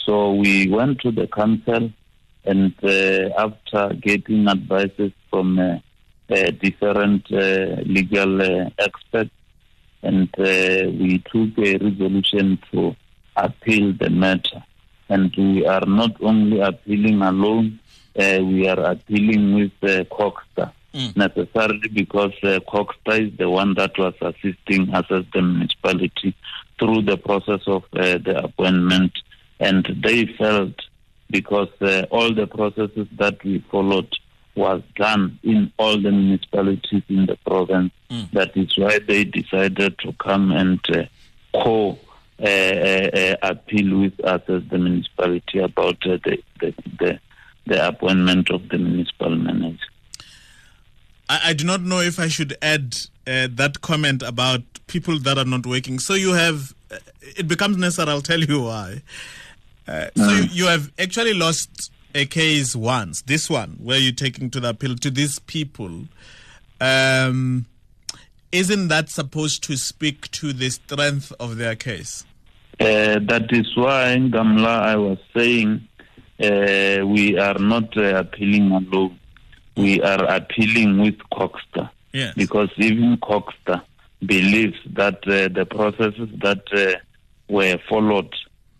So 0.05 0.33
we 0.33 0.67
went 0.69 1.01
to 1.01 1.12
the 1.12 1.27
council, 1.27 1.91
and 2.45 2.74
uh, 2.83 3.29
after 3.38 3.93
getting 3.95 4.48
advices 4.48 5.12
from 5.29 5.59
uh, 5.59 5.79
uh, 6.31 6.51
different 6.51 7.31
uh, 7.31 7.81
legal 7.86 8.41
uh, 8.41 8.69
experts, 8.79 9.31
and 10.01 10.29
uh, 10.39 10.89
we 11.01 11.19
took 11.31 11.57
a 11.59 11.77
resolution 11.77 12.57
to 12.71 12.95
appeal 13.36 13.93
the 13.93 14.09
matter. 14.09 14.63
And 15.09 15.33
we 15.38 15.65
are 15.65 15.86
not 15.86 16.21
only 16.21 16.59
appealing 16.59 17.21
alone, 17.21 17.79
uh, 18.17 18.39
we 18.41 18.67
are 18.67 18.79
appealing 18.79 19.55
with 19.55 19.71
uh, 19.83 20.03
CoGHSTA 20.05 20.71
Mm. 20.93 21.15
necessarily 21.15 21.88
because 21.88 22.34
uh, 22.41 22.60
CoGHSTA 22.67 23.31
is 23.31 23.38
the 23.38 23.48
one 23.48 23.75
that 23.75 23.96
was 24.00 24.15
assisting 24.22 24.91
us 24.91 25.05
as 25.12 25.24
the 25.34 25.41
municipality 25.41 26.36
through 26.79 27.03
the 27.03 27.15
process 27.17 27.62
of 27.67 27.84
uh, 27.93 28.17
the 28.17 28.41
appointment. 28.43 29.12
And 29.60 29.88
they 30.03 30.25
felt 30.25 30.74
because 31.29 31.69
uh, 31.81 32.08
all 32.10 32.34
the 32.34 32.48
processes 32.48 33.08
that 33.17 33.43
we 33.43 33.63
followed 33.69 34.12
was 34.55 34.81
done 34.96 35.38
in 35.43 35.72
all 35.77 36.01
the 36.01 36.12
municipalities 36.12 37.03
in 37.08 37.27
the 37.27 37.38
province. 37.46 37.93
Mm. 38.10 38.31
That 38.31 38.58
is 38.58 38.75
why 38.77 39.00
they 39.00 39.25
decided 39.25 39.98
to 40.00 40.13
come 40.13 40.51
and 40.51 40.79
uh, 40.89 41.03
co 41.53 42.00
uh, 42.41 42.48
uh, 42.48 43.10
uh, 43.13 43.36
appeal 43.43 44.00
with 44.00 44.19
us 44.25 44.41
as 44.48 44.63
the 44.69 44.77
municipality 44.77 45.60
about 45.60 45.98
uh, 46.08 46.17
the, 46.24 46.41
the, 46.60 46.74
the, 47.00 47.19
the 47.67 47.88
appointment 47.88 48.50
of 48.50 48.67
the 48.69 48.77
municipal 48.77 49.36
manager. 49.36 49.77
I, 51.29 51.50
I 51.50 51.53
do 51.53 51.63
not 51.63 51.81
know 51.81 52.00
if 52.01 52.19
I 52.19 52.27
should 52.27 52.57
add 52.62 52.98
uh, 53.25 53.48
that 53.51 53.81
comment 53.81 54.24
about 54.24 54.62
people 54.88 55.19
that 55.19 55.38
are 55.38 55.45
not 55.45 55.65
working. 55.65 56.00
So 56.00 56.15
you 56.15 56.33
have, 56.33 56.74
uh, 56.91 56.98
it 57.21 57.48
becomes 57.48 57.77
necessary, 57.77 58.09
I'll 58.09 58.21
tell 58.21 58.39
you 58.41 58.63
why. 58.63 59.03
Uh, 59.88 60.09
so 60.15 60.29
you, 60.29 60.43
you 60.51 60.67
have 60.67 60.91
actually 61.00 61.33
lost 61.33 61.91
a 62.15 62.25
case 62.25 62.75
once, 62.75 63.21
this 63.21 63.50
one, 63.50 63.77
where 63.81 64.00
you're 64.00 64.12
taking 64.12 64.50
to 64.50 64.59
the 64.59 64.69
appeal 64.69 64.95
to 64.95 65.12
these 65.12 65.39
people. 65.39 66.05
Um, 66.81 67.65
isn't 68.51 68.88
that 68.88 69.09
supposed 69.09 69.63
to 69.63 69.77
speak 69.77 70.31
to 70.31 70.53
the 70.53 70.71
strength 70.71 71.31
of 71.39 71.57
their 71.57 71.75
case? 71.75 72.25
Uh, 72.79 73.19
that 73.19 73.48
is 73.51 73.75
why, 73.75 74.15
Gamla, 74.17 74.67
I 74.67 74.95
was 74.95 75.19
saying 75.36 75.88
uh, 76.41 77.05
we 77.05 77.38
are 77.38 77.59
not 77.59 77.95
uh, 77.98 78.15
appealing 78.15 78.71
alone. 78.71 79.18
We 79.75 80.01
are 80.01 80.23
appealing 80.25 80.99
with 81.01 81.17
CoGHSTA 81.31 81.89
Yes. 82.11 82.33
because 82.35 82.69
even 82.77 83.17
CoGHSTA 83.17 83.81
believes 84.25 84.77
that 84.93 85.19
uh, 85.27 85.47
the 85.47 85.65
processes 85.69 86.29
that 86.41 86.63
uh, 86.73 86.97
were 87.47 87.77
followed 87.88 88.33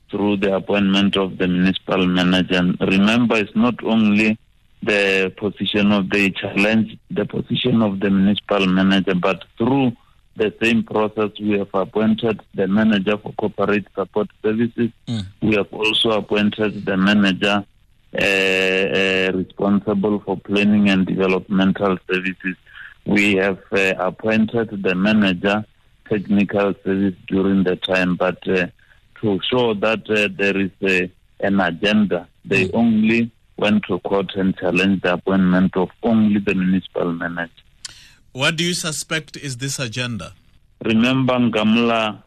through 0.10 0.38
the 0.38 0.55
appointment 0.55 1.15
of 1.15 1.38
the 1.38 1.48
municipal 1.48 2.05
manager. 2.08 2.55
And 2.55 2.79
remember, 2.81 3.38
it's 3.38 3.55
not 3.55 3.84
only 3.84 4.38
the 4.81 5.31
position 5.38 5.91
of 5.91 6.10
the 6.10 6.31
challenge, 6.31 6.98
the 7.12 7.25
position 7.25 7.81
of 7.81 8.00
the 8.00 8.10
municipal 8.10 8.65
manager, 8.65 9.13
but 9.15 9.43
through 9.58 9.91
the 10.36 10.53
same 10.62 10.84
process, 10.84 11.31
we 11.39 11.60
have 11.60 11.69
appointed 11.74 12.41
the 12.55 12.67
manager 12.67 13.17
for 13.17 13.34
corporate 13.34 13.86
support 13.93 14.29
services. 14.41 14.89
Mm. 15.08 15.25
We 15.41 15.55
have 15.55 15.72
also 15.72 16.12
appointed 16.12 16.86
the 16.86 16.98
manager 16.98 17.65
responsible 19.34 20.20
for 20.25 20.38
planning 20.38 20.89
and 20.89 21.06
developmental 21.06 21.98
services. 22.12 22.56
We 23.06 23.36
have 23.36 23.60
uh, 23.72 23.94
appointed 23.98 24.84
the 24.84 24.96
manager 24.96 25.66
technical 26.10 26.74
service 26.84 27.16
during 27.28 27.63
the 27.63 27.75
time, 27.75 28.16
but 28.16 28.39
uh, 28.48 28.68
to 29.22 29.39
show 29.50 29.74
that 29.75 30.10
uh, 30.10 30.28
there 30.36 30.58
is 30.58 30.72
a, 30.82 31.12
an 31.39 31.60
agenda, 31.60 32.28
they 32.46 32.66
Mm. 32.66 32.74
only 32.74 33.32
went 33.58 33.84
to 33.88 34.00
court 34.00 34.32
and 34.36 34.58
challenged 34.58 35.04
the 35.04 35.13
appointment 35.13 35.75
of 35.75 35.89
only 36.04 36.39
the 36.39 36.56
municipal 36.56 37.12
manager. 37.13 37.51
What 38.32 38.56
do 38.56 38.63
you 38.63 38.74
suspect 38.74 39.38
is 39.38 39.58
this 39.58 39.80
agenda? 39.80 40.34
Remember, 40.84 41.34
Ngamla, 41.34 42.24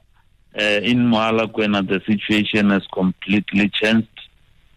uh, 0.59 0.63
in 0.63 0.99
Mogalakwena, 1.11 1.87
the 1.89 2.01
situation 2.07 2.71
has 2.71 2.87
completely 2.93 3.71
changed. 3.81 4.09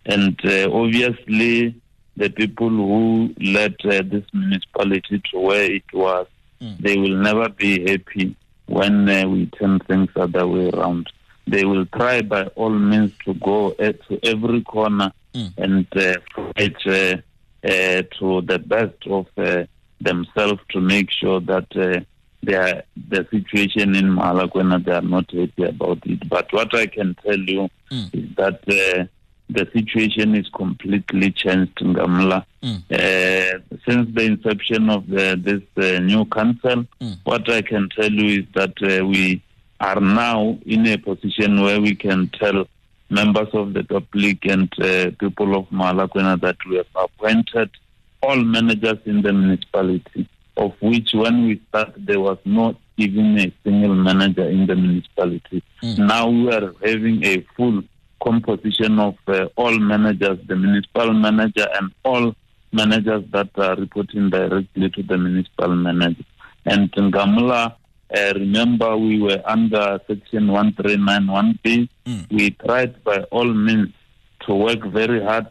And 0.05 0.39
uh, 0.45 0.69
obviously, 0.71 1.75
the 2.17 2.29
people 2.29 2.69
who 2.69 3.33
led 3.39 3.75
uh, 3.85 4.01
this 4.05 4.23
municipality 4.33 5.21
to 5.31 5.39
where 5.39 5.71
it 5.71 5.83
was, 5.93 6.27
Mm. 6.61 6.77
they 6.79 6.97
will 6.97 7.17
never 7.17 7.49
be 7.49 7.81
happy 7.85 8.33
when 8.67 9.09
uh, 9.09 9.27
we 9.27 9.45
turn 9.47 9.77
things 9.79 10.09
other 10.15 10.47
way 10.47 10.69
around. 10.69 11.05
They 11.45 11.65
will 11.65 11.85
try 11.87 12.21
by 12.21 12.43
all 12.55 12.69
means 12.69 13.11
to 13.25 13.33
go 13.33 13.71
uh, 13.71 13.91
to 14.07 14.19
every 14.23 14.61
corner 14.61 15.11
Mm. 15.35 15.53
and 15.57 15.87
uh, 15.97 16.13
fight 16.55 16.77
uh, 16.87 17.17
uh, 17.67 18.03
to 18.19 18.41
the 18.51 18.57
best 18.59 18.95
of 19.07 19.27
uh, 19.37 19.65
themselves 19.99 20.61
to 20.69 20.79
make 20.79 21.11
sure 21.11 21.41
that 21.41 21.67
uh, 21.75 21.99
they 22.41 22.55
are, 22.55 22.83
the 23.09 23.27
situation 23.31 23.93
in 23.93 24.05
Mogalakwena, 24.15 24.81
they 24.85 24.93
are 24.93 25.01
not 25.01 25.29
happy 25.31 25.63
about 25.63 25.99
it. 26.05 26.29
But 26.29 26.53
what 26.53 26.73
I 26.73 26.85
can 26.87 27.15
tell 27.25 27.37
you 27.37 27.69
Mm. 27.91 28.09
is 28.13 28.35
that 28.37 28.61
uh, 28.69 29.05
the 29.49 29.67
situation 29.73 30.35
is 30.35 30.47
completely 30.49 31.31
changed 31.31 31.79
in 31.81 31.93
Gamla. 31.93 32.43
Mm. 32.63 32.81
Uh, 32.91 33.59
since 33.87 34.13
the 34.15 34.23
inception 34.23 34.89
of 34.89 35.05
the, 35.07 35.39
this 35.39 35.61
uh, 35.77 35.99
new 35.99 36.25
council, 36.25 36.85
Mm. 37.01 37.17
what 37.23 37.49
I 37.49 37.61
can 37.61 37.89
tell 37.89 38.11
you 38.11 38.41
is 38.41 38.45
that 38.55 38.73
uh, 38.81 39.05
we 39.05 39.41
are 39.79 39.99
now 39.99 40.57
in 40.65 40.87
a 40.87 40.97
position 40.97 41.61
where 41.61 41.79
we 41.79 41.93
can 41.95 42.27
tell 42.29 42.67
members 43.09 43.49
of 43.53 43.73
the 43.73 43.83
public 43.83 44.45
and 44.45 44.71
uh, 44.79 45.11
people 45.19 45.55
of 45.55 45.69
Mogalakwena 45.69 46.39
that 46.41 46.57
we 46.67 46.77
have 46.77 46.87
appointed 46.95 47.69
all 48.23 48.37
managers 48.37 48.97
in 49.05 49.21
the 49.21 49.31
municipality, 49.31 50.27
of 50.57 50.73
which 50.81 51.09
when 51.13 51.45
we 51.45 51.61
started 51.69 52.07
there 52.07 52.19
was 52.19 52.39
not 52.45 52.75
even 52.97 53.37
a 53.37 53.51
single 53.63 53.93
manager 53.93 54.49
in 54.49 54.65
the 54.65 54.75
municipality. 54.75 55.61
Mm. 55.83 56.07
Now 56.07 56.29
we 56.29 56.51
are 56.51 56.73
having 56.83 57.23
a 57.23 57.41
full 57.55 57.83
composition 58.23 58.99
of 58.99 59.15
uh, 59.27 59.47
all 59.55 59.77
managers, 59.77 60.39
the 60.47 60.55
municipal 60.55 61.13
manager 61.13 61.67
and 61.75 61.91
all 62.03 62.35
managers 62.71 63.23
that 63.31 63.49
are 63.55 63.75
reporting 63.75 64.29
directly 64.29 64.89
to 64.89 65.03
the 65.03 65.17
municipal 65.17 65.75
manager. 65.75 66.23
And 66.65 66.91
in 66.97 67.11
Gamula, 67.11 67.75
uh, 68.15 68.33
remember 68.35 68.97
we 68.97 69.21
were 69.21 69.41
under 69.45 69.99
section 70.07 70.47
1391B. 70.47 71.89
Mm. 72.05 72.31
We 72.31 72.51
tried 72.51 73.03
by 73.03 73.19
all 73.31 73.51
means 73.53 73.93
to 74.45 74.53
work 74.53 74.83
very 74.85 75.23
hard. 75.23 75.47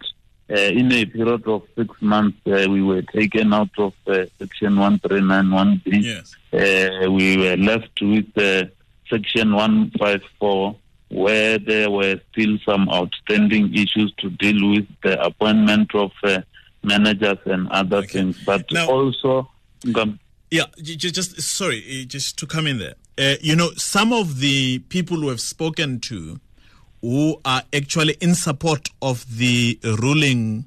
Uh, 0.50 0.56
in 0.56 0.92
a 0.92 1.06
period 1.06 1.47
of 1.49 1.62
six 1.75 1.90
months, 2.02 2.37
uh, 2.47 2.66
we 2.68 2.83
were 2.83 3.00
taken 3.00 3.54
out 3.54 3.71
of 3.78 3.94
uh, 4.06 4.26
section 4.38 4.75
1391B. 4.75 6.02
Yes. 6.02 6.37
Uh, 6.52 7.11
we 7.11 7.38
were 7.38 7.56
left 7.56 8.00
with 8.02 8.26
uh, 8.37 8.64
section 9.09 9.54
154 9.54 10.76
where 11.14 11.59
there 11.59 11.90
were 11.90 12.21
still 12.33 12.59
some 12.66 12.88
outstanding 12.90 13.73
issues 13.75 14.12
to 14.18 14.28
deal 14.30 14.71
with 14.73 14.87
the 15.02 15.15
appointment 15.25 15.95
of 15.95 16.10
uh, 16.25 16.41
managers 16.82 17.38
and 17.47 17.69
other 17.71 17.99
Okay. 17.99 18.08
things 18.19 18.36
but 18.45 18.65
Now- 18.73 18.88
also 18.91 19.49
Ngam- 19.84 20.19
Yeah, 20.50 20.65
just 20.78 21.41
sorry, 21.41 21.82
eh, 21.88 22.04
just 22.06 22.36
to 22.38 22.47
come 22.47 22.67
in 22.67 22.78
there. 22.78 22.95
Uh, 23.19 23.36
you 23.41 23.54
know, 23.56 23.71
some 23.76 24.12
of 24.12 24.41
the 24.41 24.78
people 24.88 25.17
who 25.19 25.28
have 25.28 25.41
spoken 25.41 26.00
to 26.00 26.38
who 27.00 27.41
are 27.45 27.62
actually 27.73 28.17
in 28.21 28.34
support 28.34 28.88
of 29.02 29.25
the 29.38 29.78
ruling 29.82 30.65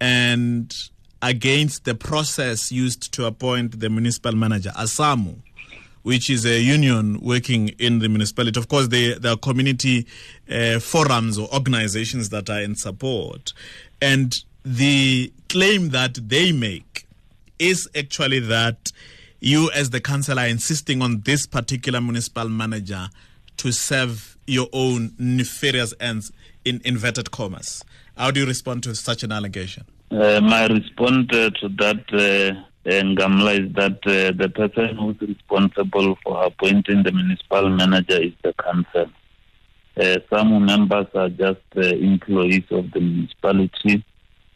and 0.00 0.74
against 1.22 1.84
the 1.84 1.94
process 1.94 2.70
used 2.72 3.12
to 3.12 3.26
appoint 3.26 3.80
the 3.80 3.88
municipal 3.88 4.32
manager, 4.32 4.70
ASAMU, 4.76 5.36
which 6.02 6.30
is 6.30 6.44
a 6.44 6.60
union 6.60 7.20
working 7.20 7.68
in 7.78 7.98
the 7.98 8.08
municipality. 8.08 8.58
Of 8.58 8.68
course, 8.68 8.88
they, 8.88 9.14
there 9.14 9.32
are 9.32 9.36
community 9.36 10.06
uh, 10.50 10.78
forums 10.78 11.38
or 11.38 11.52
organizations 11.52 12.30
that 12.30 12.48
are 12.50 12.60
in 12.60 12.76
support. 12.76 13.52
And 14.00 14.34
the 14.64 15.32
claim 15.48 15.90
that 15.90 16.14
they 16.14 16.52
make 16.52 17.06
is 17.58 17.88
actually 17.96 18.40
that 18.40 18.92
you, 19.40 19.70
as 19.72 19.90
the 19.90 20.00
council, 20.00 20.38
are 20.38 20.46
insisting 20.46 21.02
on 21.02 21.20
this 21.22 21.46
particular 21.46 22.00
municipal 22.00 22.48
manager 22.48 23.08
to 23.58 23.72
serve 23.72 24.36
your 24.46 24.68
own 24.72 25.12
nefarious 25.18 25.94
ends 26.00 26.32
in 26.64 26.80
inverted 26.84 27.30
commas. 27.30 27.84
How 28.16 28.30
do 28.30 28.40
you 28.40 28.46
respond 28.46 28.82
to 28.84 28.94
such 28.94 29.22
an 29.22 29.32
allegation? 29.32 29.84
uh, 30.10 30.40
my 30.40 30.66
response 30.66 31.28
uh, 31.32 31.50
to 31.60 31.68
that 31.76 32.56
uh, 32.88 33.02
Gamla 33.18 33.66
is 33.66 33.72
that 33.74 33.98
uh, 34.06 34.32
the 34.36 34.48
person 34.48 34.96
who's 34.96 35.20
responsible 35.20 36.16
for 36.24 36.44
appointing 36.44 37.02
the 37.02 37.12
municipal 37.12 37.68
manager 37.68 38.22
is 38.22 38.32
the 38.42 38.54
council. 38.54 39.10
Uh, 40.00 40.18
some 40.30 40.64
members 40.64 41.06
are 41.14 41.28
just 41.28 41.60
uh, 41.76 41.80
employees 41.80 42.64
of 42.70 42.90
the 42.92 43.00
municipality. 43.00 44.04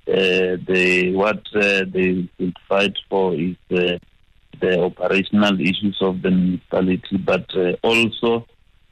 Uh, 0.06 0.56
they 0.66 1.10
what 1.12 1.42
uh, 1.54 1.84
they 1.92 2.28
should 2.38 2.56
fight 2.68 2.96
for 3.10 3.34
is 3.34 3.56
uh, 3.70 3.98
the 4.60 4.80
operational 4.80 5.60
issues 5.60 5.98
of 6.00 6.22
the 6.22 6.30
municipality, 6.30 7.16
but 7.18 7.50
also 7.82 8.46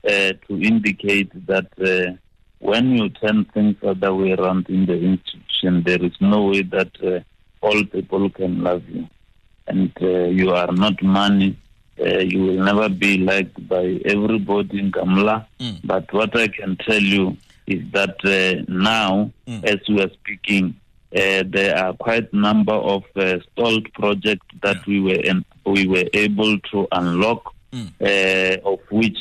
to 0.05 0.61
indicate 0.62 1.31
that 1.46 2.18
when 2.59 2.90
you 2.96 3.09
turn 3.11 3.44
things 3.55 3.76
other 3.87 4.14
way 4.14 4.33
around 4.33 4.66
in 4.68 4.87
the 4.87 4.94
institution, 4.94 5.83
there 5.85 6.03
is 6.05 6.12
no 6.20 6.46
way 6.46 6.62
that 6.62 6.90
all 7.61 7.85
people 7.87 8.29
can 8.31 8.62
love 8.62 8.83
you, 8.88 9.07
and 9.71 9.91
uh, 10.03 10.29
you 10.41 10.51
are 10.51 10.73
not 10.73 11.01
money. 11.03 11.57
Uh, 11.99 12.19
you 12.19 12.39
will 12.47 12.63
never 12.71 12.89
be 12.89 13.19
liked 13.19 13.57
by 13.69 14.01
everybody 14.05 14.79
in 14.81 14.91
Gamla. 14.91 15.47
Mm. 15.61 15.81
But 15.85 16.11
what 16.13 16.37
I 16.37 16.49
can 16.49 16.77
tell 16.77 17.01
you 17.01 17.37
is 17.67 17.83
that 17.93 18.17
uh, 18.25 18.65
now, 18.69 19.31
Mm. 19.47 19.65
as 19.65 19.81
we 19.89 20.01
are 20.03 20.11
speaking, 20.21 20.75
uh, 21.15 21.43
there 21.47 21.77
are 21.77 21.93
quite 21.95 22.33
a 22.33 22.37
number 22.37 22.73
of 22.95 23.03
uh, 23.17 23.39
stalled 23.53 23.87
projects 23.95 24.47
that 24.63 24.77
Yeah. 24.77 24.83
we 24.91 25.01
were 25.01 25.21
in, 25.31 25.45
we 25.67 25.87
were 25.87 26.09
able 26.15 26.59
to 26.73 26.79
unlock, 26.93 27.43
Mm. 27.73 27.89
uh, 28.11 28.73
of 28.73 28.81
which 28.91 29.19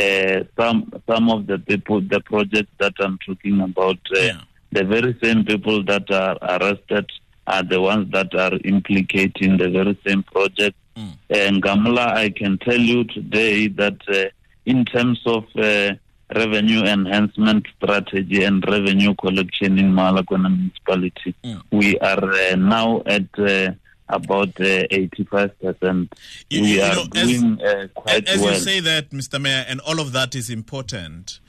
uh, 0.00 0.44
some 0.58 0.78
some 1.10 1.28
of 1.34 1.46
the 1.50 1.58
people, 1.58 2.00
the 2.14 2.20
projects 2.20 2.72
that 2.78 2.92
I'm 3.00 3.18
talking 3.26 3.60
about, 3.60 3.98
uh, 4.16 4.20
Yeah. 4.20 4.40
the 4.72 4.84
very 4.84 5.12
same 5.22 5.44
people 5.44 5.82
that 5.90 6.06
are 6.22 6.36
arrested 6.54 7.06
are 7.46 7.62
the 7.62 7.80
ones 7.80 8.10
that 8.12 8.34
are 8.34 8.52
implicating 8.64 9.56
the 9.56 9.68
very 9.70 9.98
same 10.06 10.22
project. 10.22 10.76
Mm. 10.96 11.16
And 11.30 11.62
Gamla, 11.62 12.08
I 12.14 12.30
can 12.30 12.58
tell 12.58 12.78
you 12.78 13.04
today 13.04 13.68
that 13.68 13.98
uh, 14.08 14.24
in 14.66 14.84
terms 14.84 15.20
of 15.26 15.44
uh, 15.56 15.94
revenue 16.34 16.82
enhancement 16.84 17.66
strategy 17.76 18.44
and 18.44 18.64
revenue 18.68 19.14
collection 19.16 19.78
in 19.78 19.92
Mogalakwena 19.92 20.48
municipality, 20.56 21.34
Mm. 21.44 21.62
we 21.72 21.98
are 21.98 22.22
uh, 22.52 22.56
now 22.56 23.02
at 23.06 23.26
uh, 23.38 23.72
about 24.08 24.48
uh, 24.60 24.86
85%. 24.90 26.08
You- 26.50 26.62
we 26.62 26.74
you 26.76 26.82
are 26.82 26.94
know, 26.94 27.06
as- 27.14 27.28
doing 27.28 27.60
uh, 27.62 27.86
quite 27.94 28.28
As 28.28 28.40
well. 28.40 28.52
you 28.54 28.58
say 28.60 28.80
that, 28.80 29.10
Mr. 29.10 29.40
Mayor, 29.40 29.64
and 29.68 29.80
all 29.80 30.00
of 30.00 30.12
that 30.12 30.34
is 30.34 30.50
important. 30.50 31.40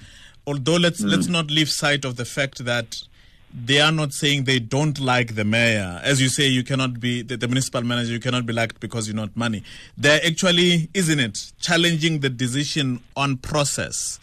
Although 0.48 0.78
let's 0.78 1.02
let's 1.02 1.28
not 1.28 1.52
leave 1.52 1.70
sight 1.70 2.04
of 2.04 2.16
the 2.16 2.26
fact 2.26 2.66
that 2.66 3.04
they 3.54 3.82
are 3.82 3.92
not 3.92 4.14
saying 4.14 4.46
they 4.46 4.60
don't 4.60 5.00
like 5.00 5.36
the 5.36 5.44
mayor. 5.44 6.00
As 6.04 6.22
you 6.22 6.30
say, 6.30 6.48
you 6.48 6.64
cannot 6.64 7.00
be 7.00 7.22
the, 7.22 7.38
the 7.38 7.48
municipal 7.48 7.82
manager. 7.82 8.12
You 8.12 8.20
cannot 8.20 8.46
be 8.46 8.54
liked 8.54 8.80
because 8.80 9.08
you're 9.08 9.16
not 9.16 9.36
money. 9.36 9.64
They're 9.98 10.22
actually, 10.26 10.90
isn't 10.94 11.20
it, 11.20 11.52
challenging 11.60 12.20
the 12.20 12.30
decision 12.30 13.02
on 13.16 13.38
process. 13.38 14.20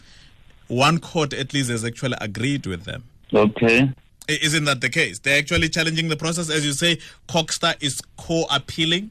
One 0.67 0.99
court 0.99 1.33
at 1.33 1.53
least 1.53 1.69
has 1.69 1.85
actually 1.85 2.17
agreed 2.21 2.65
with 2.65 2.85
them. 2.85 3.03
okay. 3.33 3.91
Isn't 4.27 4.65
that 4.65 4.81
the 4.81 4.89
case? 4.89 5.17
They're 5.17 5.39
actually 5.39 5.69
challenging 5.69 6.07
the 6.07 6.15
process. 6.15 6.51
As 6.51 6.63
you 6.63 6.73
say, 6.73 6.99
CoGHSTA 7.27 7.81
is 7.81 7.99
co 8.15 8.45
appealing 8.51 9.09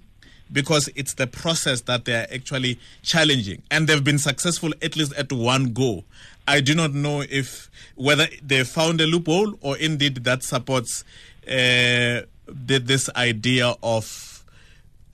because 0.52 0.88
it's 0.94 1.14
the 1.14 1.26
process 1.26 1.80
that 1.82 2.04
they're 2.04 2.32
actually 2.32 2.78
challenging. 3.02 3.62
And 3.70 3.88
they've 3.88 4.02
been 4.02 4.18
successful 4.18 4.72
at 4.80 4.96
least 4.96 5.12
at 5.14 5.32
one 5.32 5.72
go. 5.72 6.04
I 6.48 6.60
do 6.60 6.74
not 6.74 6.94
know 6.94 7.20
if 7.20 7.70
whether 7.94 8.26
they 8.42 8.64
found 8.64 9.02
a 9.02 9.06
loophole 9.06 9.58
or 9.60 9.76
indeed 9.76 10.24
that 10.24 10.42
supports 10.42 11.04
uh, 11.46 12.22
this 12.46 13.10
idea 13.14 13.74
of 13.82 14.44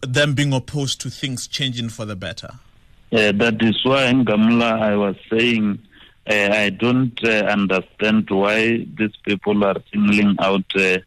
them 0.01 0.35
being 0.35 0.53
opposed 0.53 1.01
to 1.01 1.11
things 1.11 1.49
changing 1.49 1.89
for 1.89 2.05
the 2.05 2.15
better. 2.15 2.51
Uh, 3.13 3.33
that 3.33 3.61
is 3.63 3.85
why 3.85 4.05
in 4.07 4.25
Gamla 4.25 4.81
I 4.81 4.95
was 4.95 5.17
saying 5.29 5.81
uh, 6.31 6.49
I 6.53 6.71
don't 6.71 7.19
uh, 7.25 7.47
understand 7.59 8.31
why 8.31 8.87
these 8.97 9.17
people 9.25 9.65
are 9.65 9.77
singling 9.93 10.37
out 10.39 10.65
uh, 10.77 10.99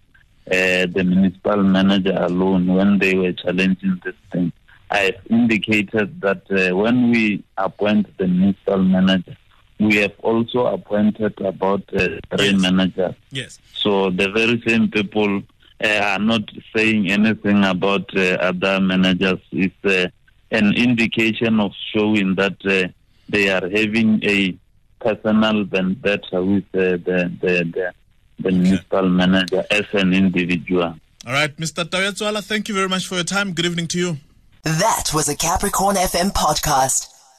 uh, 0.52 0.88
the 0.96 1.04
municipal 1.06 1.64
manager 1.64 2.16
alone 2.20 2.68
when 2.68 3.00
they 3.00 3.16
were 3.16 3.32
challenging 3.32 4.02
this 4.04 4.16
thing. 4.34 4.52
I've 4.92 5.16
indicated 5.30 6.20
that 6.22 6.44
when 6.74 7.12
we 7.12 7.44
appoint 7.58 8.16
the 8.18 8.28
municipal 8.28 8.84
manager, 8.84 9.36
we 9.80 9.98
have 9.98 10.14
also 10.24 10.66
appointed 10.68 11.40
about 11.42 11.84
uh, 11.94 12.08
three 12.36 12.52
Yes. 12.52 12.62
managers. 12.62 13.16
Yes. 13.32 13.60
So 13.74 14.10
the 14.10 14.30
very 14.32 14.62
same 14.68 14.90
people 14.90 15.42
uh, 15.84 15.88
are 15.88 16.20
not 16.20 16.42
saying 16.76 17.12
anything 17.12 17.64
about 17.64 18.10
uh, 18.18 18.38
other 18.50 18.80
managers. 18.80 19.40
It's 19.52 19.86
uh, 19.86 20.08
an 20.52 20.74
indication 20.76 21.60
of 21.60 21.72
showing 21.94 22.36
that 22.36 22.58
uh, 22.66 22.88
they 23.30 23.50
are 23.50 23.70
having 23.70 24.20
a 24.24 24.58
personal 25.00 25.64
vendetta 25.66 26.44
with 26.44 26.64
uh, 26.74 26.98
the, 27.08 27.32
the, 27.42 27.72
the, 27.74 27.94
the 28.40 28.52
municipal 28.52 29.08
manager 29.08 29.64
as 29.70 29.86
an 29.94 30.14
individual. 30.14 30.96
All 31.28 31.34
right, 31.34 31.56
Mr. 31.58 31.84
Taueatsoalo, 31.84 32.42
thank 32.44 32.68
you 32.70 32.74
very 32.76 32.88
much 32.90 33.06
for 33.06 33.16
your 33.16 33.24
time. 33.26 33.54
Good 33.54 33.66
evening 33.66 33.88
to 33.90 34.00
you. 34.00 34.18
That 34.64 35.12
was 35.14 35.30
a 35.30 35.36
Capricorn 35.36 35.96
FM 35.98 36.32
podcast. 36.32 37.10